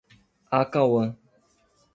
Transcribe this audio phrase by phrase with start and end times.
[0.59, 1.15] Acauã